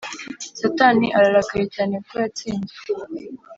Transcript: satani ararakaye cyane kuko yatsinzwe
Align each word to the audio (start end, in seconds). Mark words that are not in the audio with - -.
satani 0.59 1.07
ararakaye 1.17 1.65
cyane 1.75 1.93
kuko 2.03 2.15
yatsinzwe 2.23 2.79